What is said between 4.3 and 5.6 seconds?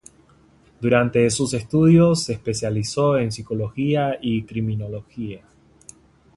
criminología.